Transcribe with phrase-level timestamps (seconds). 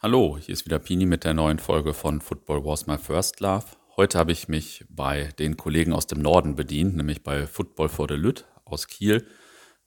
[0.00, 3.64] Hallo, hier ist wieder Pini mit der neuen Folge von Football Was My First Love.
[3.96, 8.06] Heute habe ich mich bei den Kollegen aus dem Norden bedient, nämlich bei Football for
[8.08, 9.26] the Lüt aus Kiel.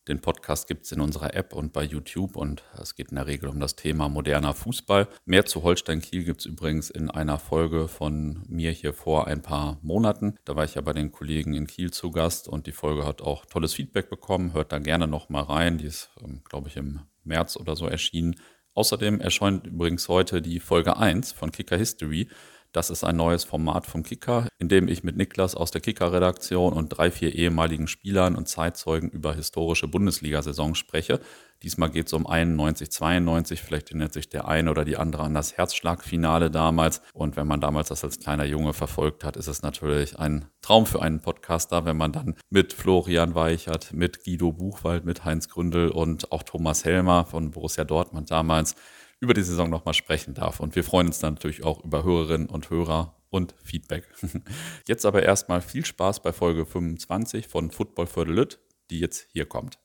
[0.10, 3.26] Den Podcast gibt es in unserer App und bei YouTube und es geht in der
[3.26, 5.08] Regel um das Thema moderner Fußball.
[5.24, 9.42] Mehr zu Holstein Kiel gibt es übrigens in einer Folge von mir hier vor ein
[9.42, 10.36] paar Monaten.
[10.44, 13.22] Da war ich ja bei den Kollegen in Kiel zu Gast und die Folge hat
[13.22, 14.52] auch tolles Feedback bekommen.
[14.52, 15.78] Hört da gerne noch mal rein.
[15.78, 18.36] Die ist, ähm, glaube ich, im März oder so erschienen.
[18.74, 22.28] Außerdem erscheint übrigens heute die Folge 1 von Kicker History.
[22.74, 26.72] Das ist ein neues Format vom Kicker, in dem ich mit Niklas aus der Kicker-Redaktion
[26.72, 31.20] und drei, vier ehemaligen Spielern und Zeitzeugen über historische Bundesliga-Saison spreche.
[31.64, 33.62] Diesmal geht es um 91, 92.
[33.62, 37.02] Vielleicht erinnert sich der eine oder die andere an das Herzschlagfinale damals.
[37.14, 40.86] Und wenn man damals das als kleiner Junge verfolgt hat, ist es natürlich ein Traum
[40.86, 45.90] für einen Podcaster, wenn man dann mit Florian Weichert, mit Guido Buchwald, mit Heinz Gründel
[45.90, 48.76] und auch Thomas Helmer von Borussia Dortmund damals
[49.22, 50.60] über die Saison nochmal sprechen darf.
[50.60, 54.04] Und wir freuen uns dann natürlich auch über Hörerinnen und Hörer und Feedback.
[54.88, 59.28] Jetzt aber erstmal viel Spaß bei Folge 25 von Football für the Lüt, die jetzt
[59.32, 59.80] hier kommt.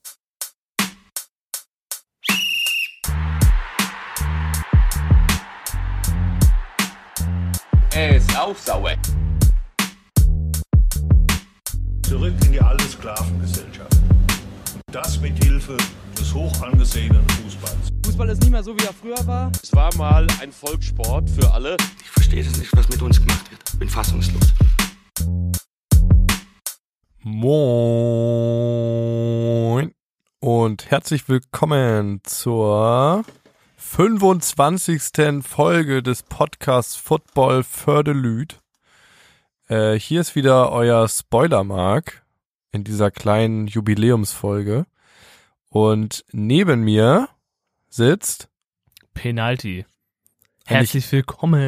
[7.94, 8.94] Er ist aufsauer.
[12.02, 13.96] Zurück in die alte Sklavengesellschaft.
[14.90, 15.76] Das mit Hilfe
[16.18, 17.90] des hoch angesehenen Fußballs.
[18.16, 19.52] Fußball ist nicht mehr so, wie er früher war.
[19.62, 21.76] Es war mal ein Volkssport für alle.
[22.00, 23.78] Ich verstehe das nicht, was mit uns gemacht wird.
[23.78, 24.54] Bin fassungslos.
[27.18, 27.92] Moin
[30.40, 33.22] und herzlich willkommen zur
[33.76, 35.42] 25.
[35.42, 38.62] Folge des Podcasts Football Fördelüt.
[39.68, 42.24] Äh, hier ist wieder euer Spoilermark
[42.72, 44.86] in dieser kleinen Jubiläumsfolge.
[45.68, 47.28] Und neben mir
[47.88, 48.48] sitzt
[49.14, 49.86] Penalty.
[50.66, 51.64] Herzlich willkommen.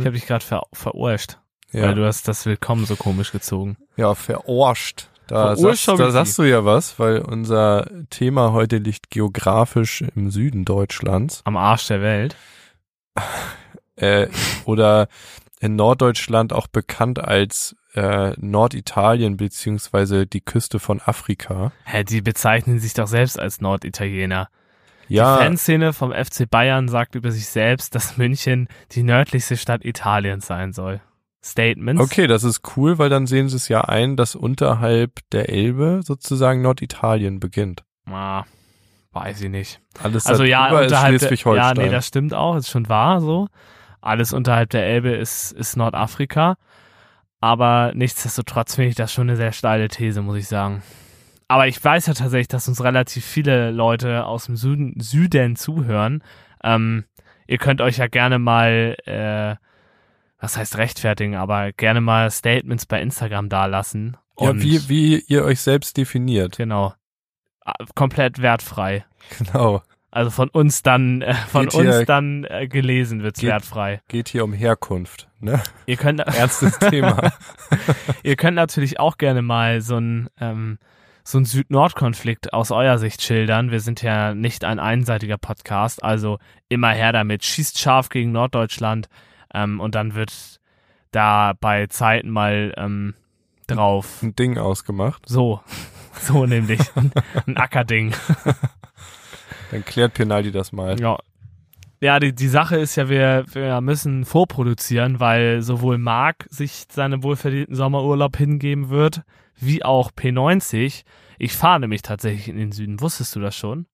[0.00, 1.38] Ich habe dich gerade ver verarscht,
[1.72, 3.76] ja, weil du hast das Willkommen so komisch gezogen.
[3.96, 5.08] ja verarscht.
[5.28, 10.64] Da, sagst, da sagst du ja was, weil unser Thema heute liegt geografisch im Süden
[10.64, 11.42] Deutschlands.
[11.44, 12.34] Am Arsch der Welt.
[13.94, 14.26] Äh,
[14.64, 15.06] oder
[15.60, 21.72] in Norddeutschland auch bekannt als äh, Norditalien beziehungsweise die Küste von Afrika.
[21.84, 24.48] Hä, die bezeichnen sich doch selbst als Norditaliener.
[25.08, 29.84] Ja, Die Fanszene vom FC Bayern sagt über sich selbst, dass München die nördlichste Stadt
[29.84, 31.00] Italiens sein soll.
[31.42, 32.00] Statements.
[32.02, 36.00] okay, das ist cool, weil dann sehen sie es ja ein, dass unterhalb der Elbe
[36.04, 37.82] sozusagen Norditalien beginnt.
[38.06, 38.44] Ah,
[39.12, 39.80] weiß ich nicht.
[40.02, 41.76] Alles Also ja, darüber ist unterhalb der, ja, Schleswig-Holstein.
[41.78, 43.48] nee, das stimmt auch, ist schon wahr so.
[44.02, 46.56] Alles unterhalb der Elbe ist, ist Nordafrika.
[47.40, 50.82] Aber nichtsdestotrotz finde ich das schon eine sehr steile These, muss ich sagen.
[51.48, 56.22] Aber ich weiß ja tatsächlich, dass uns relativ viele Leute aus dem Süden, Süden zuhören.
[56.62, 57.04] Ähm,
[57.46, 59.56] ihr könnt euch ja gerne mal, äh,
[60.38, 64.16] was heißt rechtfertigen, aber gerne mal Statements bei Instagram dalassen.
[64.38, 66.56] ja, wie, wie ihr euch selbst definiert.
[66.56, 66.94] Genau.
[67.94, 69.04] Komplett wertfrei.
[69.38, 69.82] Genau.
[70.12, 74.00] Also von uns dann, äh, von Geht hier- uns dann äh, gelesen wird's geht- wertfrei.
[74.08, 75.28] Geht hier um Herkunft.
[75.38, 75.62] Ne?
[75.86, 77.32] Ihr könnt, Ernstes Thema.
[78.22, 80.78] ihr könnt natürlich auch gerne mal so ein ähm,
[81.22, 83.70] so ein Süd-Nord-Konflikt aus eurer Sicht schildern.
[83.70, 86.38] Wir sind ja nicht ein einseitiger Podcast, also
[86.68, 87.44] immer her damit.
[87.44, 89.08] Schießt scharf gegen Norddeutschland
[89.54, 90.32] ähm, und dann wird
[91.12, 93.14] da bei Zeiten mal ähm,
[93.68, 94.22] drauf.
[94.22, 95.22] Ein Ding ausgemacht.
[95.28, 95.60] So,
[96.20, 97.12] so nämlich ein
[97.56, 98.12] Ackerding.
[99.70, 100.98] Dann klärt Penalty das mal.
[101.00, 101.18] Ja.
[102.02, 107.22] Ja, die, die Sache ist ja, wir, wir müssen vorproduzieren, weil sowohl Marc sich seinem
[107.22, 109.20] wohlverdienten Sommerurlaub hingeben wird,
[109.56, 111.02] wie auch P90.
[111.38, 113.00] Ich fahre nämlich tatsächlich in den Süden.
[113.02, 113.84] Wusstest du das schon?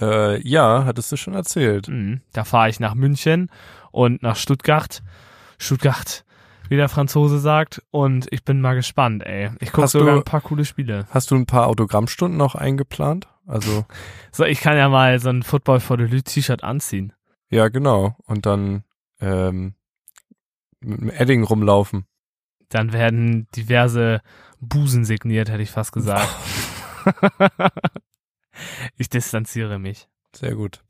[0.00, 1.88] Äh, ja, hattest du schon erzählt.
[1.88, 2.22] Mhm.
[2.32, 3.50] Da fahre ich nach München
[3.92, 5.02] und nach Stuttgart.
[5.58, 6.24] Stuttgart,
[6.70, 7.82] wie der Franzose sagt.
[7.90, 9.50] Und ich bin mal gespannt, ey.
[9.60, 11.06] Ich gucke sogar du- ein paar coole Spiele.
[11.10, 13.28] Hast du ein paar Autogrammstunden noch eingeplant?
[13.46, 13.84] Also,
[14.32, 17.12] So, ich kann ja mal so ein Football for the Lüt T-Shirt anziehen.
[17.50, 18.16] ja, genau.
[18.26, 18.84] Und dann
[19.20, 19.74] ähm,
[20.80, 22.06] mit dem Edding rumlaufen.
[22.68, 24.20] Dann werden diverse
[24.60, 26.28] Busen signiert, hätte ich fast gesagt.
[28.96, 30.08] ich distanziere mich.
[30.34, 30.82] Sehr gut.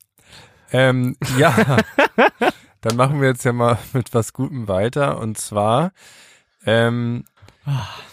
[0.73, 1.77] Ähm, ja,
[2.81, 5.19] dann machen wir jetzt ja mal mit was Gutem weiter.
[5.19, 5.93] Und zwar
[6.67, 7.25] ähm,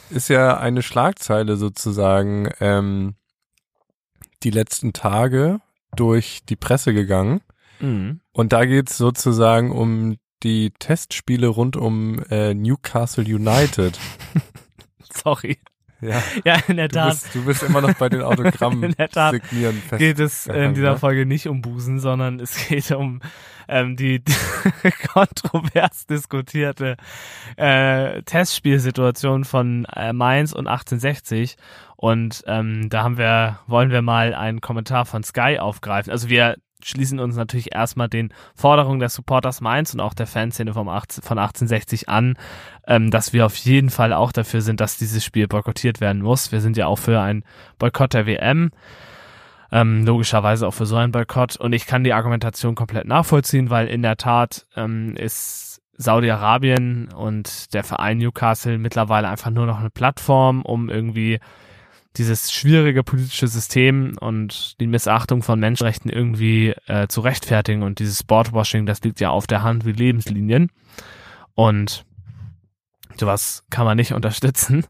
[0.10, 3.16] ist ja eine Schlagzeile sozusagen ähm,
[4.44, 5.60] die letzten Tage
[5.96, 7.42] durch die Presse gegangen.
[7.80, 8.22] Mhm.
[8.32, 14.00] Und da geht's sozusagen um die Testspiele rund um äh, Newcastle United.
[15.14, 15.58] Sorry.
[16.02, 17.12] Ja, Ja, in der du Tat.
[17.12, 20.00] bist, du bist immer noch bei den Autogrammen In der Tat signieren fest.
[20.00, 20.98] geht es in gehangen, dieser ne?
[20.98, 23.22] Folge nicht um Busen, sondern es geht um
[23.72, 24.22] ähm, die
[25.14, 26.98] kontrovers diskutierte
[27.56, 31.56] äh, Testspielsituation von äh, Mainz und 1860.
[31.96, 36.12] Und ähm, da haben wir, wollen wir mal einen Kommentar von Sky aufgreifen.
[36.12, 40.74] Also wir schließen uns natürlich erstmal den Forderungen der Supporters Mainz und auch der Fanszene
[40.74, 42.36] vom 18, von 1860 an,
[42.88, 46.52] ähm, dass wir auf jeden Fall auch dafür sind, dass dieses Spiel boykottiert werden muss.
[46.52, 47.44] Wir sind ja auch für einen
[47.78, 48.72] Boykott der WM.
[49.72, 51.56] Ähm, logischerweise auch für so einen Boykott.
[51.56, 57.74] Und ich kann die Argumentation komplett nachvollziehen, weil in der Tat ähm, ist Saudi-Arabien und
[57.74, 61.40] der Verein Newcastle mittlerweile einfach nur noch eine Plattform, um irgendwie
[62.18, 67.84] dieses schwierige politische System und die Missachtung von Menschenrechten irgendwie äh, zu rechtfertigen.
[67.84, 70.72] Und dieses Boardwashing, das liegt ja auf der Hand wie Lebenslinien.
[71.54, 72.06] Und
[73.18, 74.86] sowas kann man nicht unterstützen.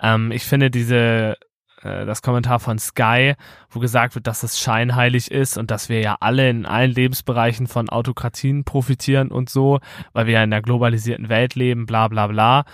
[0.00, 1.36] Ähm, ich finde diese
[1.82, 3.34] das Kommentar von Sky,
[3.70, 7.66] wo gesagt wird, dass es scheinheilig ist und dass wir ja alle in allen Lebensbereichen
[7.66, 9.80] von Autokratien profitieren und so,
[10.12, 12.64] weil wir ja in der globalisierten Welt leben, bla bla bla,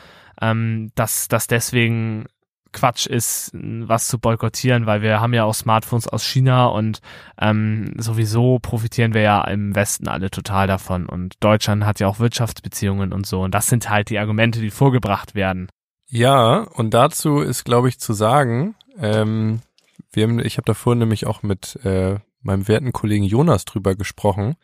[0.41, 2.27] ähm, dass das deswegen
[2.73, 7.01] Quatsch ist, was zu boykottieren, weil wir haben ja auch Smartphones aus China und
[7.41, 12.19] ähm, sowieso profitieren wir ja im Westen alle total davon und Deutschland hat ja auch
[12.19, 15.69] Wirtschaftsbeziehungen und so und das sind halt die Argumente, die vorgebracht werden.
[16.09, 19.61] Ja, und dazu ist, glaube ich, zu sagen, ähm,
[20.13, 24.57] wir haben, ich habe davor nämlich auch mit äh, meinem werten Kollegen Jonas drüber gesprochen.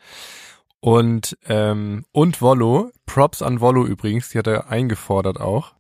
[0.81, 5.73] Und, ähm, und Wollo, Props an Wollo übrigens, die hat er eingefordert auch.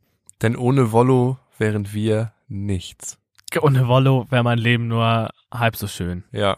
[0.43, 3.19] Denn ohne Wollo wären wir nichts.
[3.61, 6.25] Ohne Wollo wäre mein Leben nur halb so schön.
[6.33, 6.56] Ja.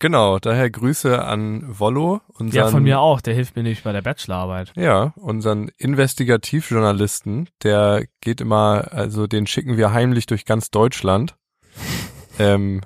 [0.00, 2.20] Genau, daher Grüße an Wollo.
[2.28, 3.20] Unseren, Ja, von mir auch.
[3.20, 4.72] Der hilft mir nicht bei der Bachelorarbeit.
[4.76, 11.36] Ja, unseren Investigativjournalisten, der geht immer, also den schicken wir heimlich durch ganz Deutschland.
[12.38, 12.80] ähm,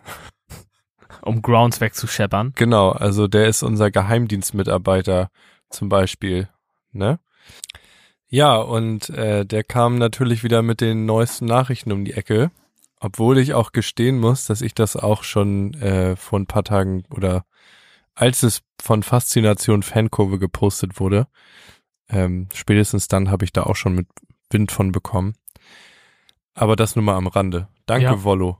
[1.22, 2.52] Um Grounds wegzuscheppern.
[2.55, 5.31] genau, also der ist unser Geheimdienstmitarbeiter
[5.70, 6.49] zum Beispiel,
[6.93, 7.19] ne?
[8.31, 12.50] Ja, und äh, der kam natürlich wieder mit den neuesten Nachrichten um die Ecke,
[13.00, 17.05] obwohl ich auch gestehen muss, dass ich das auch schon äh, vor ein paar Tagen
[17.11, 17.45] oder
[18.15, 21.29] als es von Faszination Fankurve gepostet wurde,
[22.09, 24.09] ähm, spätestens dann habe ich da auch schon mit
[24.50, 25.35] Wind von bekommen.
[26.55, 27.69] Aber das nur mal am Rande.
[27.87, 28.25] Danke, Ja.
[28.25, 28.59] Wollo.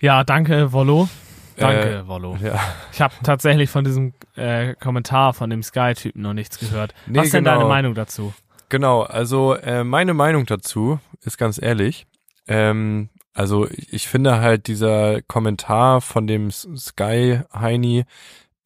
[0.00, 1.08] Ja, danke, Wollo.
[1.56, 2.38] Danke, Äh, Wollo.
[2.42, 2.58] Ja.
[2.92, 6.94] Ich habe tatsächlich von diesem äh, Kommentar von dem Sky-Typen noch nichts gehört.
[7.06, 7.56] Nee, Was ist denn genau.
[7.56, 8.32] deine Meinung dazu?
[8.70, 12.06] Genau, also äh, meine Meinung dazu ist ganz ehrlich,
[12.46, 18.04] ähm, also ich finde halt dieser Kommentar von dem Sky Heini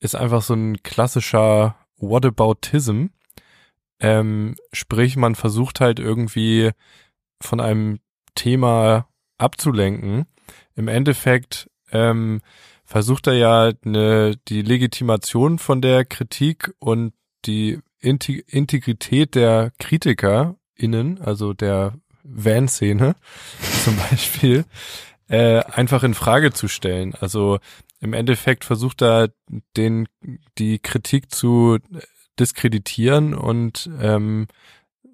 [0.01, 3.07] ist einfach so ein klassischer Whataboutism.
[4.01, 6.71] Ähm, sprich, man versucht halt irgendwie
[7.41, 8.01] von einem
[8.35, 9.09] Thema
[9.39, 10.27] abzulenken.
[10.75, 12.41] Im Endeffekt ähm,
[12.85, 17.15] versucht er ja eine, die Legitimation von der Kritik und
[17.47, 21.95] die Integrität der KritikerInnen, also der
[22.25, 23.15] Van-Szene
[23.85, 24.65] zum Beispiel,
[25.29, 27.15] äh, einfach in Frage zu stellen.
[27.21, 27.59] Also
[28.01, 29.31] im Endeffekt versucht er
[29.77, 30.09] den,
[30.59, 31.79] die Kritik zu
[32.39, 34.49] diskreditieren und ähm,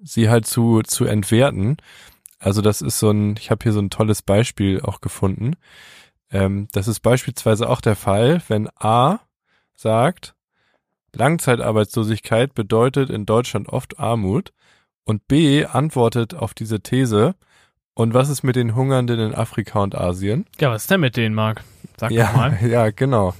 [0.03, 1.77] sie halt zu, zu entwerten.
[2.39, 5.55] Also das ist so ein, ich habe hier so ein tolles Beispiel auch gefunden.
[6.31, 9.19] Ähm, das ist beispielsweise auch der Fall, wenn A
[9.75, 10.33] sagt,
[11.13, 14.53] Langzeitarbeitslosigkeit bedeutet in Deutschland oft Armut
[15.11, 17.35] und B antwortet auf diese These,
[17.93, 20.45] und was ist mit den Hungernden in Afrika und Asien?
[20.59, 21.63] Ja, was ist denn mit denen, Marc?
[21.97, 22.57] Sag doch Ja, mal.
[22.67, 23.33] ja, genau.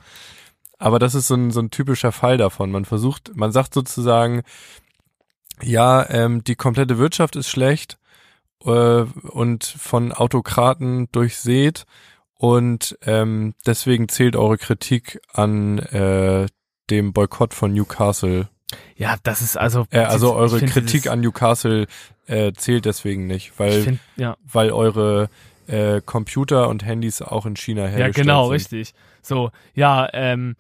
[0.78, 2.70] Aber das ist so ein, so ein typischer Fall davon.
[2.70, 4.42] Man versucht, man sagt sozusagen,
[5.62, 7.98] ja, ähm, die komplette Wirtschaft ist schlecht
[8.66, 11.86] äh, und von Autokraten durchsät
[12.34, 16.48] und ähm, deswegen zählt eure Kritik an äh,
[16.90, 18.50] dem Boykott von Newcastle.
[18.96, 19.86] Ja, das ist also.
[19.90, 21.88] Äh, also eure find Kritik an Newcastle
[22.28, 24.38] äh, zählt deswegen nicht, Ich weil find, ja.
[24.51, 25.30] weil eure
[25.68, 28.54] äh, Computer und Handys auch in China ja, hergestellt genau, sind.
[28.54, 28.94] richtig.
[29.22, 30.56] So, ja, ähm,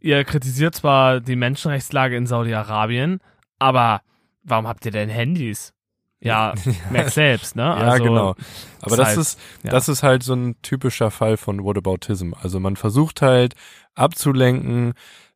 [0.00, 3.20] ihr kritisiert zwar die Menschenrechtslage in Saudi-Arabien,
[3.58, 4.02] aber
[4.42, 5.72] warum habt ihr denn Handys?
[6.24, 6.54] Ja,
[6.90, 7.64] merk selbst, ne?
[7.64, 8.34] Ja, also, genau.
[8.80, 9.70] Aber das halt- ist, ja.
[9.70, 12.32] das ist halt so ein typischer Fall von Whataboutism.
[12.40, 13.54] Also man versucht halt
[13.94, 14.94] abzulenken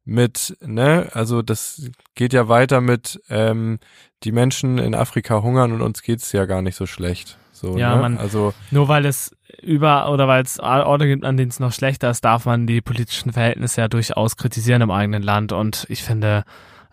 [0.08, 3.78] mit, ne, also das geht ja weiter mit, ähm,
[4.24, 7.36] die Menschen in Afrika hungern und uns geht's ja gar nicht so schlecht.
[7.52, 8.00] So, Ja, ne?
[8.00, 11.72] man- also Nur weil es über oder weil es Orte gibt, an denen es noch
[11.72, 15.52] schlechter ist, darf man die politischen Verhältnisse ja durchaus kritisieren im eigenen Land.
[15.52, 16.44] Und ich finde,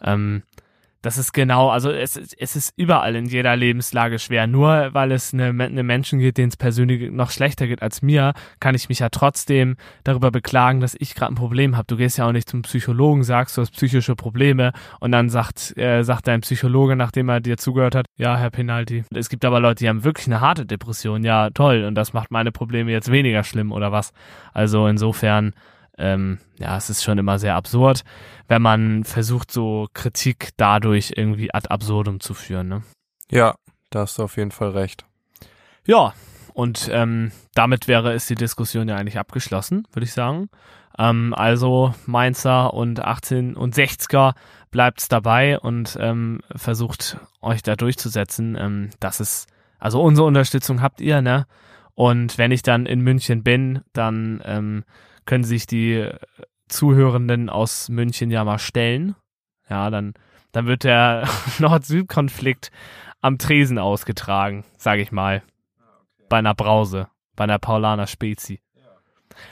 [0.03, 0.43] ähm,
[1.05, 4.47] Das ist genau, also es, ist- es ist überall in jeder Lebenslage schwer.
[4.47, 8.33] Nur weil es eine, eine Menschen geht, denen es persönlich noch schlechter geht als mir,
[8.59, 11.85] kann ich mich ja trotzdem darüber beklagen, dass ich gerade ein Problem habe.
[11.85, 15.77] Du gehst ja auch nicht zum Psychologen, sagst, du hast psychische Probleme und dann sagt,
[15.77, 19.03] äh, sagt dein Psychologe, nachdem er dir zugehört hat, ja, Herr Penalty.
[19.13, 21.24] Es gibt aber Leute, die haben wirklich eine harte Depression.
[21.24, 21.83] Ja, toll.
[21.83, 24.12] Und das macht meine Probleme jetzt weniger schlimm oder was.
[24.53, 25.53] Also insofern,
[25.97, 28.03] ähm, ja, es ist schon immer sehr absurd,
[28.47, 32.67] wenn man versucht, so Kritik dadurch irgendwie ad absurdum zu führen.
[32.67, 32.83] Ne?
[33.29, 33.55] Ja,
[33.89, 35.05] da hast du auf jeden Fall recht.
[35.85, 36.13] Ja,
[36.53, 40.49] und ähm, damit wäre es die Diskussion ja eigentlich abgeschlossen, würde ich sagen.
[40.97, 44.33] Ähm, also Mainzer und 18 und 60er
[44.71, 48.57] bleibt's dabei und ähm, versucht euch da durchzusetzen.
[48.59, 49.47] Ähm, das ist,
[49.79, 51.45] also unsere Unterstützung habt ihr, ne?
[51.93, 54.83] Und wenn ich dann in München bin, dann ähm,
[55.25, 56.10] können sich die
[56.67, 59.15] Zuhörenden aus München ja mal stellen.
[59.70, 60.13] Ja, dann,
[60.51, 61.27] dann wird der
[61.60, 62.72] Nord-Süd-Konflikt
[63.22, 65.44] am Tresen ausgetragen, sage ich mal.
[66.29, 68.62] Bei einer Brause, bei einer Paulaner Spezi.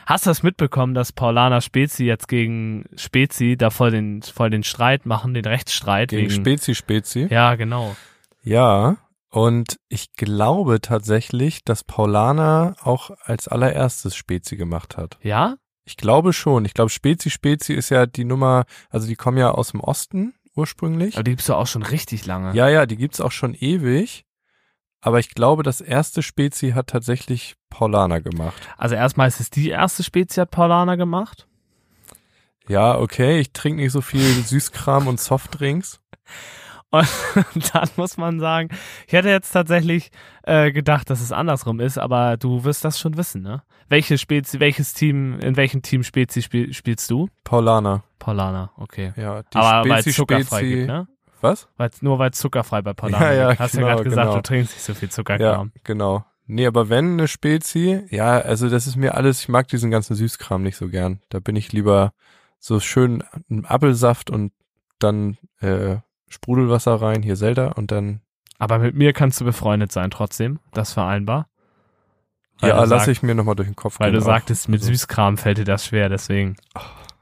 [0.06, 4.64] Hast du das mitbekommen, dass Paulaner Spezi jetzt gegen Spezi da voll den, voll den
[4.64, 6.10] Streit machen, den Rechtsstreit?
[6.10, 7.28] Gegen wegen, Spezi Spezi.
[7.30, 7.96] Ja, genau.
[8.44, 8.98] Ja,
[9.30, 15.18] und ich glaube tatsächlich, dass Paulaner auch als allererstes Spezi gemacht hat.
[15.24, 15.56] Ja?
[15.86, 16.66] Ich glaube schon.
[16.66, 20.34] Ich glaube, Spezi Spezi ist ja die Nummer, also die kommen ja aus dem Osten
[20.56, 21.16] ursprünglich.
[21.16, 22.56] Aber die gibt's ja auch schon richtig lange.
[22.56, 24.26] Ja, ja, die gibt's auch schon ewig.
[25.02, 28.70] Aber ich glaube, das erste Spezi hat tatsächlich Paulaner gemacht.
[28.78, 31.48] Also erstmal ist es die erste Spezi hat Paulaner gemacht.
[32.70, 36.00] Ja, okay, ich trinke nicht so viel Süßkram und Softdrinks.
[36.94, 38.70] Und dann muss man sagen,
[39.08, 40.12] ich hätte jetzt tatsächlich
[40.44, 43.64] äh, gedacht, dass es andersrum ist, aber du wirst das schon wissen, ne?
[43.90, 47.30] Welche Spezi, welches Team, in welchem Team Spezi spiel, spielst du?
[47.44, 48.04] Paulaner.
[48.20, 49.12] Paulaner, okay.
[49.16, 50.76] Ja, die aber weil es zuckerfrei Spezi.
[50.76, 51.08] gibt, ne?
[51.42, 51.68] Was?
[51.78, 53.60] Weil's, nur weil es zuckerfrei bei Paulaner Ja, ja.
[53.60, 54.36] Hast genau, ja gerade gesagt, genau.
[54.38, 55.72] du trinkst nicht so viel Ja, Zuckerkram.
[55.84, 56.26] genau.
[56.46, 60.16] Nee, aber wenn eine Spezi, ja, also das ist mir alles, ich mag diesen ganzen
[60.16, 61.22] Süßkram nicht so gern.
[61.30, 62.14] Da bin ich lieber
[62.60, 64.54] so schön einen Apfelsaft und
[65.00, 65.98] dann äh,
[66.34, 68.22] Sprudelwasser rein, hier Zelda und dann,
[68.58, 70.60] Aber mit mir kannst du befreundet sein trotzdem.
[70.74, 71.48] Das vereinbar.
[72.60, 74.28] Weil ja, lasse ich mir nochmal durch den Kopf Weil gehen du auch.
[74.28, 76.56] sagtest, mit Also, Süßkram fällt dir das schwer, deswegen.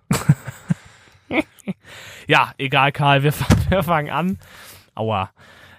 [2.27, 3.33] ja, egal, Karl, wir,
[3.69, 4.37] wir fangen an.
[4.95, 5.31] Aua.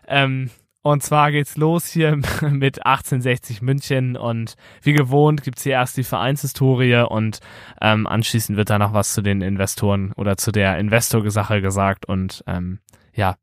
[0.06, 0.50] Ähm,
[0.82, 6.04] und zwar geht's los hier mit 1860 München und wie gewohnt gibt's hier erst die
[6.04, 7.38] Vereinshistorie und
[7.80, 12.42] ähm, anschließend wird da noch was zu den Investoren oder zu der Investor-Sache gesagt und
[12.46, 12.80] ähm,
[13.14, 13.36] ja,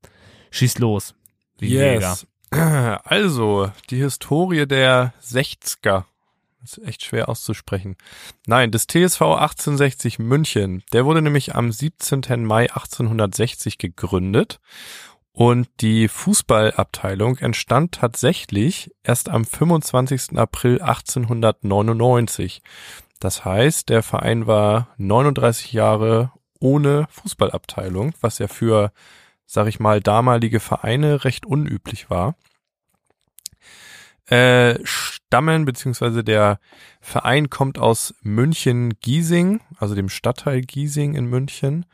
[0.52, 1.16] schieß los.
[1.58, 2.10] Wie ein Jäger.
[2.10, 2.28] Yes.
[3.04, 6.06] Also, die Historie der 60er.
[6.62, 7.96] Das ist echt schwer auszusprechen.
[8.48, 10.84] Nein, des TSV 1860 München.
[10.92, 12.44] Der wurde nämlich am 17.
[12.44, 14.60] Mai 1860 gegründet.
[15.32, 20.38] Und die Fußballabteilung entstand tatsächlich erst am 25.
[20.38, 22.62] April 1899.
[23.20, 28.92] Das heißt, der Verein war 39 Jahre ohne Fußballabteilung, was ja für
[29.52, 32.36] sag ich mal, damalige Vereine recht unüblich war.
[34.28, 36.60] Äh, Stammen beziehungsweise der
[37.02, 41.88] Verein kommt aus München-Giesing, also dem Stadtteil Giesing in München.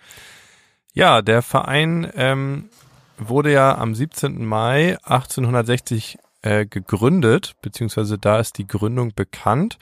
[0.93, 2.69] Ja, der Verein ähm,
[3.17, 4.43] wurde ja am 17.
[4.45, 9.77] Mai 1860 äh, gegründet, beziehungsweise da ist die Gründung bekannt.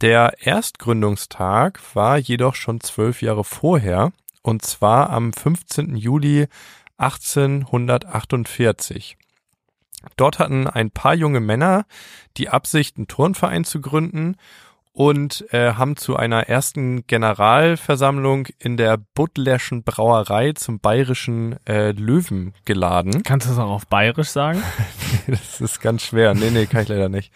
[0.00, 5.96] Der Erstgründungstag war jedoch schon zwölf Jahre vorher, und zwar am 15.
[5.96, 6.46] Juli
[6.98, 9.16] 1848.
[10.16, 11.86] Dort hatten ein paar junge Männer
[12.36, 14.36] die Absicht, einen Turnverein zu gründen
[14.92, 22.54] und äh, haben zu einer ersten Generalversammlung in der Butlerschen Brauerei zum bayerischen äh, Löwen
[22.64, 23.24] geladen.
[23.24, 24.62] Kannst du das auch auf Bayerisch sagen?
[25.26, 26.34] Das ist ganz schwer.
[26.34, 27.32] Nee, nee, kann ich leider nicht.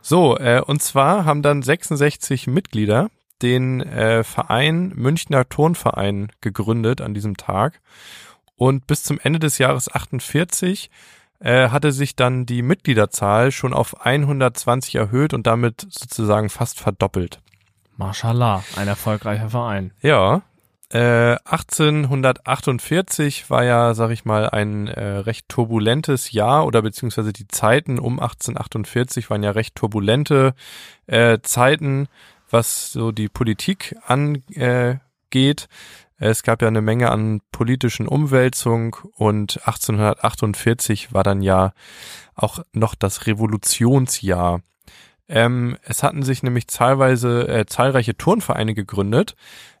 [0.00, 3.10] So, äh, und zwar haben dann 66 Mitglieder
[3.42, 7.80] den äh, Verein Münchner Turnverein gegründet an diesem Tag.
[8.58, 10.90] Und bis zum Ende des Jahres 48
[11.38, 17.40] äh, hatte sich dann die Mitgliederzahl schon auf 120 erhöht und damit sozusagen fast verdoppelt.
[17.96, 19.92] Mashallah, ein erfolgreicher Verein.
[20.02, 20.42] Ja,
[20.90, 27.46] äh, 1848 war ja, sag ich mal, ein äh, recht turbulentes Jahr oder beziehungsweise die
[27.46, 30.54] Zeiten um 1848 waren ja recht turbulente
[31.06, 32.08] äh, Zeiten,
[32.50, 35.68] was so die Politik angeht.
[36.18, 41.72] Es gab ja eine Menge an politischen Umwälzung und 1848 war dann ja
[42.34, 44.60] auch noch das Revolutionsjahr.
[45.28, 49.36] Ähm, es hatten sich nämlich zahlweise äh, zahlreiche Turnvereine gegründet.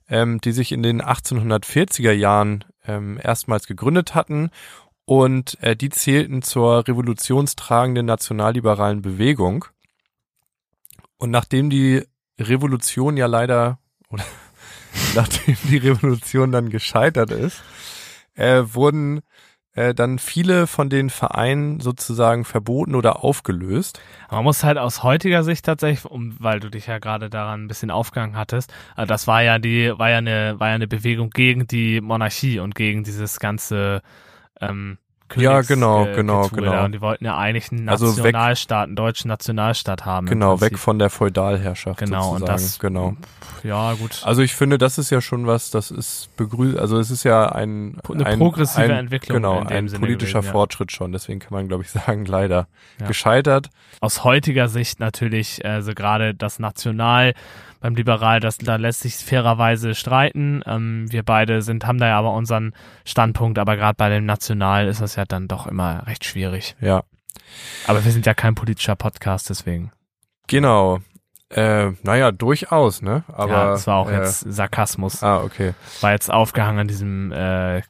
[0.08, 4.50] ähm, die sich in den 1840er Jahren ähm, erstmals gegründet hatten
[5.04, 9.66] und äh, die zählten zur revolutionstragenden nationalliberalen Bewegung.
[11.18, 12.04] Und nachdem die
[12.38, 13.78] Revolution ja leider,
[14.10, 14.24] oder
[15.14, 17.62] nachdem die Revolution dann gescheitert ist,
[18.34, 19.20] äh, wurden
[19.78, 24.00] äh, dann viele von den Vereinen sozusagen verboten oder aufgelöst.
[24.30, 27.68] Man muss halt aus heutiger Sicht tatsächlich, um, weil du dich ja gerade daran ein
[27.68, 31.30] bisschen aufgegangen hattest, äh, das war ja die, war ja eine, war ja eine Bewegung
[31.30, 34.02] gegen die Monarchie und gegen dieses ganze
[34.60, 34.98] ähm,
[35.36, 36.72] Ja, genau, Königs- genau, Getue genau.
[36.72, 36.84] Da.
[36.84, 40.26] Und die wollten ja eigentlich einen Also weg- Nationalstaat, einen deutschen Nationalstaat haben.
[40.26, 40.78] im Genau, weg Prinzip.
[40.78, 42.46] von der Feudalherrschaft Genau, und sozusagen.
[42.62, 43.16] das- genau.
[43.64, 44.22] Ja, gut.
[44.24, 47.46] Also ich finde, das ist ja schon was, das ist begrüßt, also es ist ja
[47.50, 50.52] ein, Eine ein, progressive ein, Entwicklung Genau, in dem ein Sinne politischer gewesen, ja.
[50.52, 51.12] Fortschritt schon.
[51.12, 52.66] Deswegen kann man, glaube ich, sagen, leider
[53.00, 53.06] Ja.
[53.06, 53.68] gescheitert.
[54.00, 57.34] aus heutiger Sicht natürlich, also gerade das National
[57.80, 60.62] beim Liberal, das da lässt sich fairerweise streiten.
[60.66, 64.88] Ähm, wir beide sind, haben da ja aber unseren Standpunkt, aber gerade bei dem National
[64.88, 66.76] ist das ja dann doch immer recht schwierig.
[66.80, 67.02] Ja,
[67.86, 69.92] Aber wir sind ja kein politischer Podcast, deswegen.
[70.46, 70.98] genau.
[71.50, 73.24] Äh, naja, durchaus, ne?
[73.28, 75.22] Aber ja, das war auch äh, jetzt Sarkasmus.
[75.22, 75.72] Ah, okay.
[76.02, 77.80] War jetzt aufgehangen an diesem äh,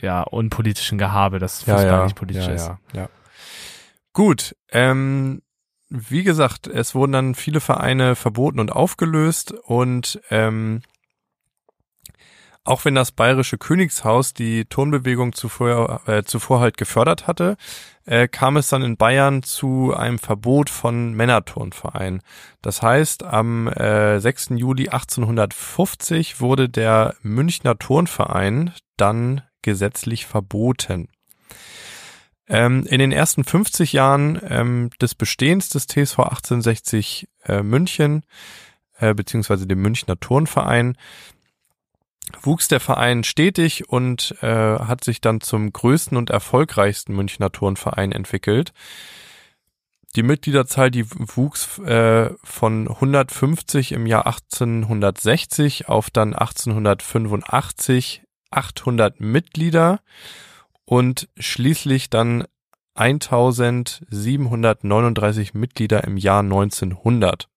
[0.00, 2.66] ja, unpolitischen Gehabe, das Ja, Fußball ja, nicht politisch ja, ist.
[2.68, 3.08] ja, ja.
[4.12, 5.42] Gut, ähm,
[5.94, 10.80] wie gesagt, es wurden dann viele Vereine verboten und aufgelöst und ähm,
[12.64, 17.56] auch wenn das bayerische Königshaus die Turnbewegung zuvor, äh, zuvor halt gefördert hatte,
[18.06, 22.22] äh, kam es dann in Bayern zu einem Verbot von Männerturnvereinen.
[22.62, 24.50] Das heißt, am äh, 6.
[24.50, 31.08] Juli 1850 wurde der Münchner Turnverein dann gesetzlich verboten.
[32.48, 38.24] Ähm, in den ersten 50 Jahren ähm, des Bestehens des TSV 1860 äh, München,
[38.98, 40.96] äh, beziehungsweise dem Münchner Turnverein,
[42.40, 48.12] wuchs der Verein stetig und äh, hat sich dann zum größten und erfolgreichsten Münchner Turnverein
[48.12, 48.72] entwickelt.
[50.14, 60.00] Die Mitgliederzahl, die wuchs äh, von 150 im Jahr 1860 auf dann 1885 800 Mitglieder
[60.84, 62.44] und schließlich dann
[62.94, 67.48] 1739 Mitglieder im Jahr 1900.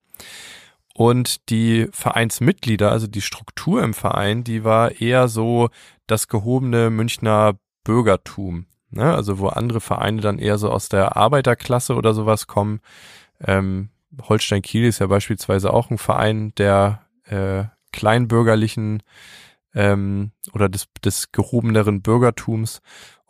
[0.94, 5.70] Und die Vereinsmitglieder, also die Struktur im Verein, die war eher so
[6.08, 8.68] das gehobene Münchner Bürgertum.
[8.92, 9.14] Ne?
[9.14, 12.80] Also wo andere Vereine dann eher so aus der Arbeiterklasse oder sowas kommen.
[13.46, 13.90] Ähm,
[14.22, 19.04] Holstein Kiel ist ja beispielsweise auch ein Verein der äh, kleinbürgerlichen
[19.74, 22.82] ähm, oder des, des gehobeneren Bürgertums.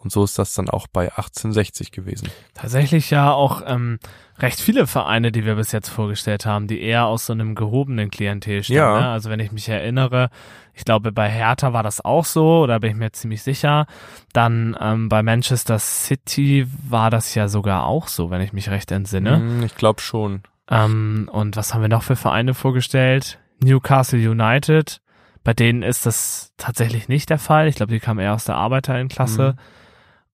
[0.05, 2.29] Und so ist das dann auch bei 1860 gewesen.
[2.53, 3.97] Tatsächlich ja auch ähm,
[4.37, 8.11] recht viele Vereine, die wir bis jetzt vorgestellt haben, die eher aus so einem gehobenen
[8.11, 8.77] Klientel stammen.
[8.77, 8.99] Ja.
[8.99, 9.09] Ne?
[9.09, 10.29] Also wenn ich mich erinnere,
[10.75, 13.87] ich glaube bei Hertha war das auch so, oder bin ich mir ziemlich sicher.
[14.31, 18.91] Dann ähm, bei Manchester City war das ja sogar auch so, wenn ich mich recht
[18.91, 19.37] entsinne.
[19.37, 20.43] Hm, Ich glaube schon.
[20.69, 23.39] Ähm, und was haben wir noch für Vereine vorgestellt?
[23.59, 25.01] Newcastle United.
[25.43, 27.67] Bei denen ist das tatsächlich nicht der Fall.
[27.67, 29.53] Ich glaube, die kamen eher aus der Arbeiterinnenklasse.
[29.53, 29.59] Mhm.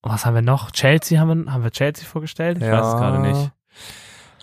[0.02, 0.72] Was haben wir noch?
[0.72, 2.58] Chelsea haben wir, haben wir Chelsea vorgestellt?
[2.58, 3.52] Ich weiß es gerade nicht.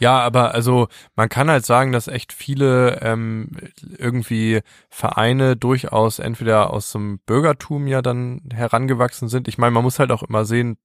[0.01, 3.51] Ja, aber also man kann halt sagen, dass echt viele ähm,
[3.97, 9.49] irgendwie Vereine durchaus entweder aus dem Bürgertum ja dann herangewachsen sind.
[9.49, 10.79] Ich meine, man muss halt auch immer sehen,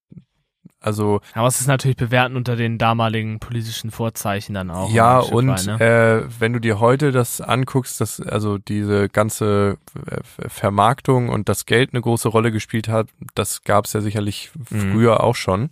[0.83, 4.91] also Aber es ist natürlich bewerten unter den damaligen politischen Vorzeichen dann auch.
[4.93, 5.79] ja und weit, ne?
[5.79, 11.65] äh, wenn du dir heute das anguckst, dass also diese ganze äh, Vermarktung und das
[11.65, 14.91] Geld eine große Rolle gespielt hat, das gab es ja sicherlich Mhm.
[14.91, 15.69] früher auch schon.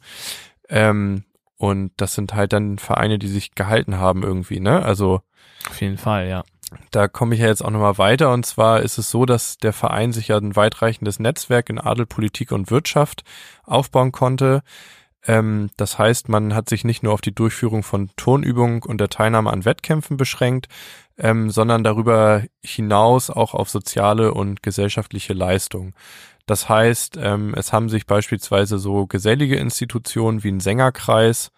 [0.69, 1.23] Ähm,
[1.57, 4.83] und das sind halt dann Vereine, die sich gehalten haben irgendwie, ne?
[4.83, 5.21] Also
[5.69, 6.43] Auf jeden Fall, ja.
[6.89, 8.31] da komme ich ja jetzt auch nochmal weiter.
[8.33, 12.05] Und zwar ist es so, dass der Verein sich ja ein weitreichendes Netzwerk in Adel,
[12.07, 13.23] Politik und Wirtschaft
[13.63, 14.63] aufbauen konnte.
[15.27, 19.09] Ähm, das heißt, man hat sich nicht nur auf die Durchführung von Turnübungen und der
[19.09, 20.67] Teilnahme an Wettkämpfen beschränkt,
[21.17, 25.93] ähm, sondern darüber hinaus auch auf soziale und gesellschaftliche Leistungen.
[26.47, 31.51] Das heißt, ähm, es haben sich beispielsweise so gesellige Institutionen wie ein Sängerkreis,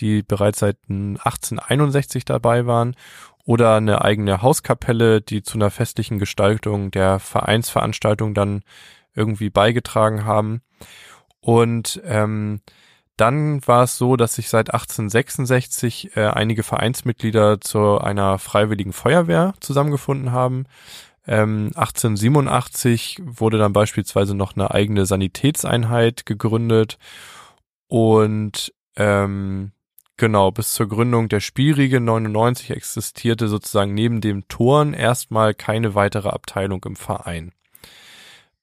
[0.00, 2.94] die bereits seit 1861 dabei waren,
[3.44, 8.62] oder eine eigene Hauskapelle, die zu einer festlichen Gestaltung der Vereinsveranstaltung dann
[9.14, 10.62] irgendwie beigetragen haben.
[11.40, 12.60] Und ähm,
[13.16, 19.54] dann war es so, dass sich seit 1866 äh, einige Vereinsmitglieder zu einer freiwilligen Feuerwehr
[19.60, 20.64] zusammengefunden haben.
[21.26, 26.98] Ähm, 1887 wurde dann beispielsweise noch eine eigene Sanitätseinheit gegründet
[27.88, 29.72] und ähm,
[30.18, 36.28] Genau, bis zur Gründung der Spielriege 99 existierte sozusagen neben dem Toren erstmal keine weitere
[36.28, 37.52] Abteilung im Verein.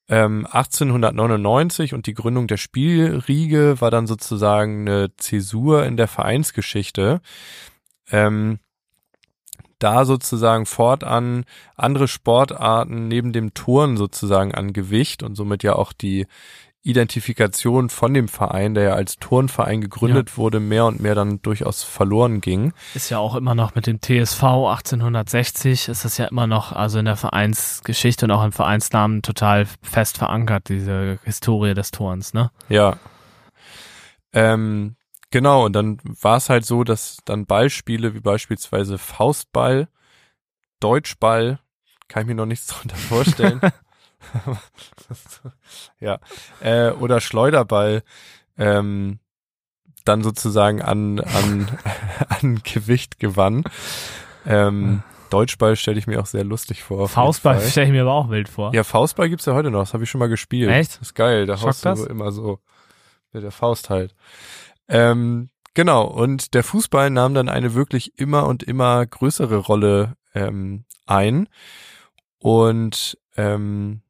[0.10, 7.22] Ähm, 1899 und die Gründung der Spielriege war dann sozusagen eine Zäsur in der Vereinsgeschichte.
[8.12, 8.60] Ähm,
[9.78, 11.46] da sozusagen fortan
[11.76, 16.28] andere Sportarten neben dem Turnen sozusagen an Gewicht und somit ja auch die
[16.82, 20.38] Identifikation von dem Verein, der ja als Turnverein gegründet ja.
[20.38, 22.74] wurde, mehr und mehr dann durchaus verloren ging.
[22.94, 27.00] Ist ja auch immer noch mit dem TSV 1860 ist das ja immer noch, also
[27.00, 32.50] in der Vereinsgeschichte und auch im Vereinsnamen total fest verankert, diese Historie des Turns, ne?
[32.70, 32.98] Ja.
[34.32, 34.96] Ähm,
[35.32, 39.90] genau, und dann war es halt so, dass dann Ballspiele wie beispielsweise Faustball,
[40.80, 41.60] Deutschball,
[42.08, 43.60] kann ich mir noch nichts darunter vorstellen.
[46.00, 46.20] ja.
[46.62, 48.04] Äh, oder Schleuderball
[48.58, 49.20] ähm,
[50.06, 51.68] dann sozusagen an, an,
[52.30, 53.64] an Gewicht gewann.
[54.46, 57.08] Ähm, Deutschball stelle ich mir auch sehr lustig vor.
[57.08, 58.74] Faustball stelle ich mir aber auch wild vor.
[58.74, 60.70] Ja, Faustball gibt's ja heute noch, das habe ich schon mal gespielt.
[60.70, 60.94] Echt?
[60.94, 62.60] Das ist geil, da haust du immer so
[63.32, 64.16] mit der Faust halt.
[64.88, 70.86] Ähm, genau, und der Fußball nahm dann eine wirklich immer und immer größere Rolle ähm,
[71.06, 71.48] ein.
[72.40, 74.02] Und ähm,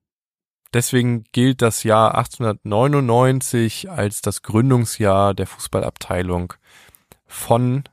[0.73, 6.53] Deswegen gilt das Jahr 1899 als das Gründungsjahr der Fußballabteilung
[7.25, 7.84] von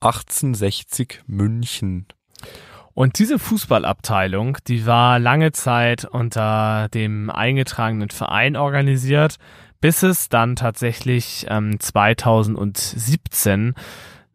[0.00, 2.06] 1860 München.
[2.94, 9.36] Und diese Fußballabteilung, die war lange Zeit unter dem eingetragenen Verein organisiert,
[9.80, 13.74] bis es dann tatsächlich ähm, 2017,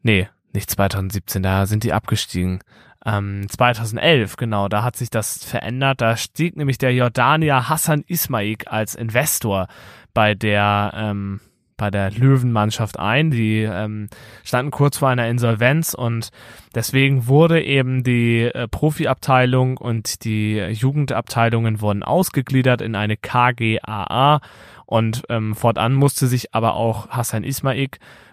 [0.02, 2.62] nee, nicht 2017, da sind die abgestiegen,
[3.06, 6.02] ähm, 2011, genau, da hat sich das verändert.
[6.02, 9.68] Da stieg nämlich der Jordanier Hassan Ismail als Investor
[10.14, 11.40] bei der ähm,
[11.78, 13.32] bei der Löwenmannschaft ein.
[13.32, 14.08] Die ähm,
[14.44, 16.30] standen kurz vor einer Insolvenz und
[16.74, 24.40] deswegen wurde eben die äh, Profiabteilung und die Jugendabteilungen wurden ausgegliedert in eine KGAA
[24.86, 27.90] und ähm, fortan musste sich aber auch Hassan Ismail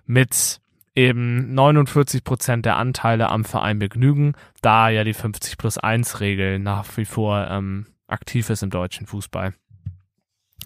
[0.06, 0.60] mit
[0.94, 6.58] eben 49 Prozent der Anteile am Verein begnügen, da ja die 50 plus 1 Regel
[6.58, 9.54] nach wie vor ähm, aktiv ist im deutschen Fußball.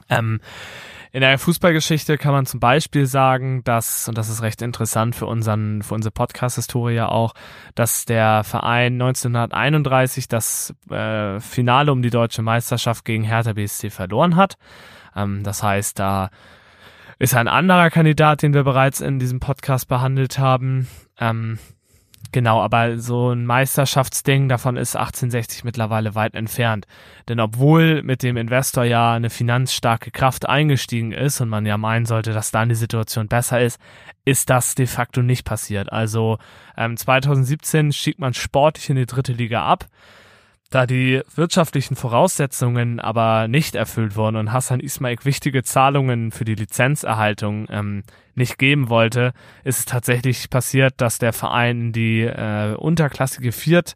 [0.09, 0.41] Ähm,
[1.13, 5.27] in der Fußballgeschichte kann man zum Beispiel sagen, dass, und das ist recht interessant für
[5.27, 7.33] unseren, für unsere Podcast-Historie auch,
[7.75, 14.37] dass der Verein 1931 das äh, Finale um die deutsche Meisterschaft gegen Hertha BSC verloren
[14.37, 14.59] hat.
[15.15, 16.31] Ähm, das heißt, da
[17.19, 20.87] ist ein anderer Kandidat, den wir bereits in diesem Podcast behandelt haben.
[21.19, 21.59] Ähm,
[22.31, 26.87] genau, aber so ein Meisterschaftsding, davon ist 1860 mittlerweile weit entfernt.
[27.29, 32.05] Denn obwohl mit dem Investor ja eine finanzstarke Kraft eingestiegen ist und man ja meinen
[32.05, 33.81] sollte, dass dann die Situation besser ist,
[34.27, 35.91] ist das de facto nicht passiert.
[35.91, 36.37] Also
[36.77, 39.87] ähm, 2017 stieg man sportlich in die dritte Liga ab.
[40.71, 46.57] Da die wirtschaftlichen Voraussetzungen aber nicht erfüllt wurden und Hassan Ismail wichtige Zahlungen für die
[46.57, 48.03] Lizenzerhaltung ähm,
[48.35, 53.95] nicht geben wollte, ist es tatsächlich passiert, dass der Verein in die äh, unterklassige Viert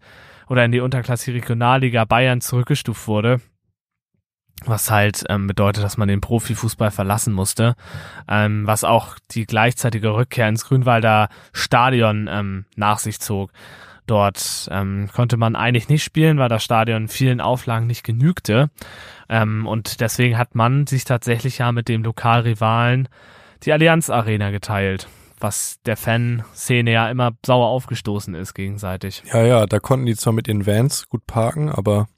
[0.48, 3.40] oder in die unterklassige Regionalliga Bayern zurückgestuft wurde.
[4.66, 7.74] Was halt ähm, bedeutet, dass man den Profifußball verlassen musste,
[8.28, 13.52] ähm, was auch die gleichzeitige Rückkehr ins Grünwalder Stadion ähm, nach sich zog.
[14.11, 18.70] Dort ähm, konnte man eigentlich nicht spielen, weil das Stadion vielen Auflagen nicht genügte.
[19.29, 23.09] Ähm, und deswegen hat man sich tatsächlich ja mit dem Lokalrivalen
[23.62, 25.07] die Allianz Arena geteilt,
[25.38, 29.23] was der Fanszene ja immer sauer aufgestoßen ist gegenseitig.
[29.33, 32.09] Ja, ja, da konnten die zwar mit ihren Vans gut parken, aber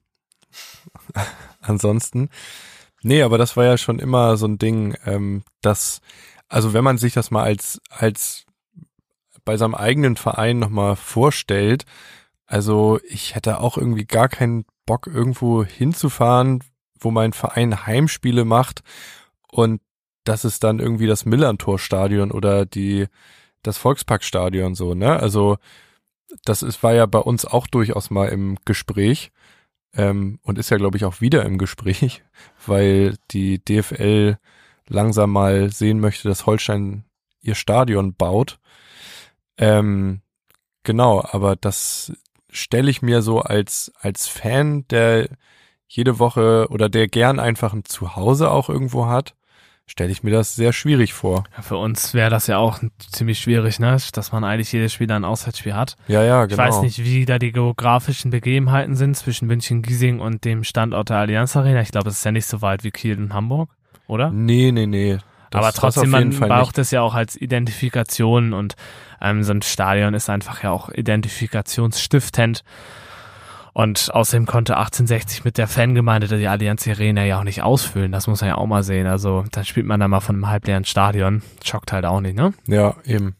[1.60, 2.30] ansonsten.
[3.02, 6.00] Nee, aber das war ja schon immer so ein Ding, ähm, dass,
[6.48, 8.46] also wenn man sich das mal als, als
[9.44, 11.84] bei seinem eigenen Verein nochmal vorstellt.
[12.46, 16.62] Also ich hätte auch irgendwie gar keinen Bock, irgendwo hinzufahren,
[16.98, 18.82] wo mein Verein Heimspiele macht
[19.50, 19.80] und
[20.24, 23.06] das ist dann irgendwie das Millantor-Stadion oder die,
[23.62, 25.18] das Volksparkstadion so, ne?
[25.18, 25.58] Also
[26.44, 29.32] das ist, war ja bei uns auch durchaus mal im Gespräch
[29.94, 32.22] ähm, und ist ja, glaube ich, auch wieder im Gespräch,
[32.66, 34.38] weil die DFL
[34.88, 37.04] langsam mal sehen möchte, dass Holstein
[37.40, 38.58] ihr Stadion baut.
[39.58, 40.22] Ähm,
[40.82, 42.12] genau, aber das
[42.50, 45.28] stelle ich mir so als, als Fan, der
[45.88, 49.34] jede Woche oder der gern einfach ein Zuhause auch irgendwo hat,
[49.86, 51.44] stelle ich mir das sehr schwierig vor.
[51.56, 53.96] Ja, für uns wäre das ja auch ziemlich schwierig, ne?
[54.12, 55.96] dass man eigentlich jedes Spiel ein Auswärtsspiel hat.
[56.08, 56.62] Ja, ja, genau.
[56.62, 61.10] Ich weiß nicht, wie da die geografischen Begebenheiten sind zwischen München, Giesing und dem Standort
[61.10, 61.80] der Allianz Arena.
[61.82, 63.70] Ich glaube, es ist ja nicht so weit wie Kiel und Hamburg,
[64.06, 64.30] oder?
[64.30, 65.18] Nee, nee, nee.
[65.52, 68.74] Das- Aber trotzdem, man braucht es ja auch als Identifikation und
[69.20, 72.62] ähm, so ein Stadion ist einfach ja auch identifikationsstiftend.
[73.74, 78.12] Und außerdem konnte 1860 mit der Fangemeinde die Allianz Arena ja auch nicht ausfüllen.
[78.12, 79.06] Das muss man ja auch mal sehen.
[79.06, 81.42] Also dann spielt man da mal von einem halbleeren Stadion.
[81.64, 82.52] Schockt halt auch nicht, ne?
[82.66, 83.34] Ja, eben.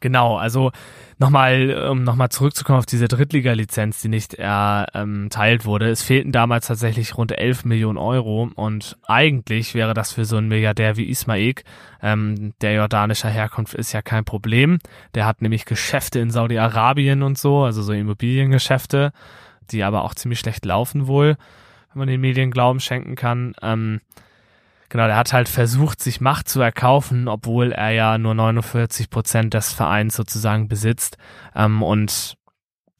[0.00, 0.72] Genau, also
[1.18, 5.88] nochmal, um nochmal zurückzukommen auf diese Drittliga-Lizenz, die nicht erteilt wurde.
[5.88, 10.48] Es fehlten damals tatsächlich rund 11 Millionen Euro und eigentlich wäre das für so einen
[10.48, 11.54] Milliardär wie Ismail,
[12.02, 14.78] ähm, der jordanischer Herkunft ist, ja kein Problem.
[15.14, 19.12] Der hat nämlich Geschäfte in Saudi-Arabien und so, also so Immobiliengeschäfte,
[19.70, 21.36] die aber auch ziemlich schlecht laufen wohl,
[21.92, 23.54] wenn man den Medien Glauben schenken kann.
[23.62, 24.00] Ähm,
[24.94, 29.52] Genau, der hat halt versucht, sich Macht zu erkaufen, obwohl er ja nur 49 Prozent
[29.52, 31.18] des Vereins sozusagen besitzt.
[31.56, 32.36] Ähm, und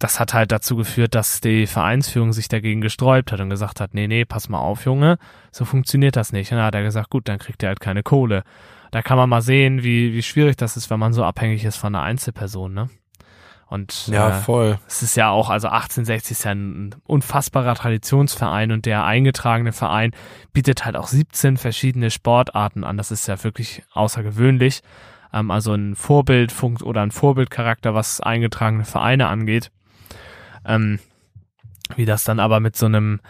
[0.00, 3.94] das hat halt dazu geführt, dass die Vereinsführung sich dagegen gesträubt hat und gesagt hat,
[3.94, 5.18] nee, nee, pass mal auf, Junge,
[5.52, 6.50] so funktioniert das nicht.
[6.50, 8.42] Und dann hat er gesagt, gut, dann kriegt er halt keine Kohle.
[8.90, 11.76] Da kann man mal sehen, wie, wie schwierig das ist, wenn man so abhängig ist
[11.76, 12.90] von einer Einzelperson, ne?
[13.74, 14.78] Und Ja, äh, voll.
[14.86, 20.12] es ist ja auch, also 1860 ist ja ein unfassbarer Traditionsverein und der eingetragene Verein
[20.52, 22.96] bietet halt auch 17 verschiedene Sportarten an.
[22.96, 24.82] Das ist ja wirklich außergewöhnlich.
[25.32, 29.72] Ähm, also ein Vorbild oder ein Vorbildcharakter, was eingetragene Vereine angeht.
[30.64, 31.00] Ähm,
[31.96, 33.20] wie das dann aber mit so einem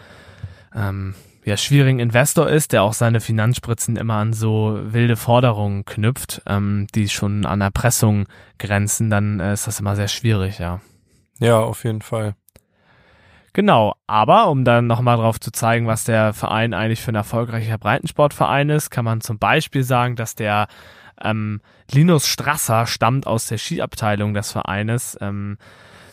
[0.75, 6.41] ähm, ja, schwierigen Investor ist, der auch seine Finanzspritzen immer an so wilde Forderungen knüpft,
[6.47, 8.25] ähm, die schon an Erpressung
[8.57, 10.81] grenzen, dann äh, ist das immer sehr schwierig, ja.
[11.39, 12.35] Ja, auf jeden Fall.
[13.53, 17.77] Genau, aber um dann nochmal drauf zu zeigen, was der Verein eigentlich für ein erfolgreicher
[17.77, 20.67] Breitensportverein ist, kann man zum Beispiel sagen, dass der
[21.23, 25.57] ähm, Linus Strasser stammt aus der Skiabteilung des Vereines, ähm,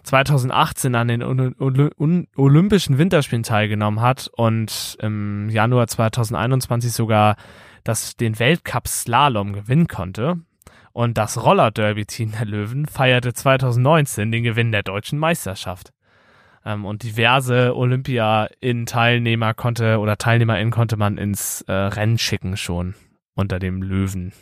[0.02, 7.36] 2018 an den Olympischen Winterspielen teilgenommen hat und im Januar 2021 sogar
[7.84, 10.40] das, den Weltcup Slalom gewinnen konnte.
[10.92, 15.92] Und das Roller Derby Team der Löwen feierte 2019 den Gewinn der deutschen Meisterschaft.
[16.64, 22.94] Ähm, und diverse Olympia-In-Teilnehmer konnte oder TeilnehmerInnen konnte man ins äh, Rennen schicken schon
[23.34, 24.32] unter dem Löwen.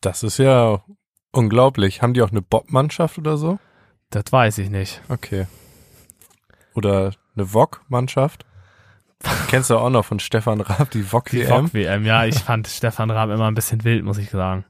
[0.00, 0.82] Das ist ja
[1.30, 2.02] unglaublich.
[2.02, 3.58] Haben die auch eine Bob-Mannschaft oder so?
[4.10, 5.00] Das weiß ich nicht.
[5.08, 5.46] Okay.
[6.74, 8.44] Oder eine VOG-Mannschaft?
[9.48, 11.68] Kennst du auch noch von Stefan Raab, die Die VOG-WM?
[11.68, 14.64] VOG-WM, ja, ich fand Stefan Raab immer ein bisschen wild, muss ich sagen.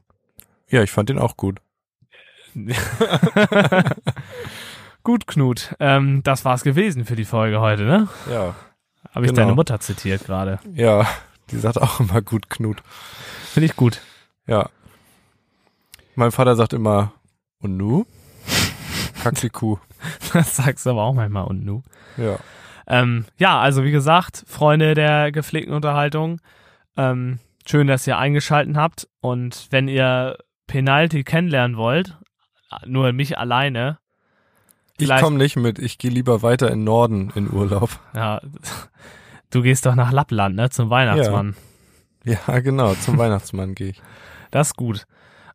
[0.69, 1.59] Ja, ich fand den auch gut.
[5.03, 5.75] Gut, Knut.
[5.79, 8.07] Ähm, das war's gewesen für die Folge heute, ne?
[8.29, 8.53] Ja.
[9.11, 9.41] Habe ich Genau.
[9.43, 10.59] deine Mutter zitiert gerade.
[10.73, 11.07] Ja,
[11.49, 12.83] die sagt auch immer gut Knut.
[13.51, 13.99] Finde ich gut.
[14.45, 14.69] Ja.
[16.15, 17.13] Mein Vater sagt immer,
[17.59, 18.05] und nu?
[19.23, 19.77] Kackliku.
[20.33, 21.83] Das sagst du aber auch manchmal und nu.
[22.17, 22.37] Ja.
[22.87, 26.41] Ähm, ja, also wie gesagt, Freunde der gepflegten Unterhaltung,
[26.97, 29.07] ähm, schön, dass ihr eingeschalten habt.
[29.21, 32.17] Und wenn ihr Penalty kennenlernen wollt,
[32.85, 33.99] nur mich alleine,
[34.97, 37.91] Ich komme nicht mit, ich gehe lieber weiter in Norden in Urlaub.
[38.15, 38.41] ja,
[39.51, 41.55] du gehst doch nach Lappland, ne, zum Weihnachtsmann.
[42.23, 44.01] Ja, genau, zum Weihnachtsmann gehe ich.
[44.51, 45.05] Das ist gut.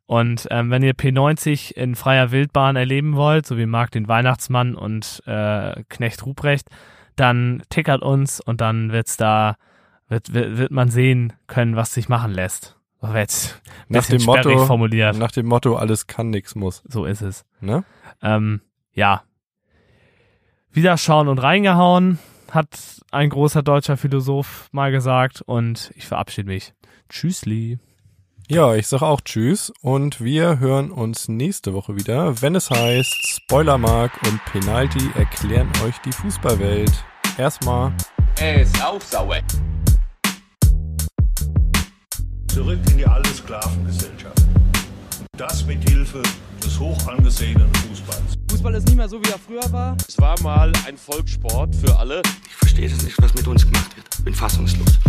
[0.06, 4.76] Und ähm, wenn ihr P90 in freier Wildbahn erleben wollt, so wie Marc den Weihnachtsmann
[4.76, 6.68] und äh, Knecht Ruprecht,
[7.16, 9.56] dann tickert uns und dann wird's da,
[10.08, 12.76] wird, wird, wird man sehen können, was sich machen lässt.
[13.00, 15.18] Das war jetzt ein Nach dem Motto, formuliert.
[15.18, 16.82] nach dem Motto, alles kann, nix muss.
[16.88, 17.44] So ist es.
[17.60, 17.84] Ne?
[18.22, 18.60] Ähm,
[18.92, 19.22] ja.
[20.70, 22.18] Wiederschauen und reingehauen,
[22.50, 26.74] hat ein großer deutscher Philosoph mal gesagt und ich verabschiede mich.
[27.08, 27.78] Tschüssli.
[28.48, 33.26] Ja, ich sag auch Tschüss und wir hören uns nächste Woche wieder, wenn es heißt
[33.26, 36.92] Spoilermark und Penalty erklären euch die Fußballwelt.
[37.38, 37.92] Erstmal
[38.38, 39.40] Es auf Sauer.
[42.46, 44.38] Zurück in die alte Sklavengesellschaft.
[44.38, 46.22] Und das mit Hilfe
[46.64, 48.38] des hoch angesehenen Fußballs.
[48.48, 49.96] Fußball ist nicht mehr so, wie er früher war.
[50.06, 52.22] Es war mal ein Volkssport für alle.
[52.46, 54.24] Ich verstehe das nicht, was mit uns gemacht wird.
[54.24, 55.00] Bin fassungslos.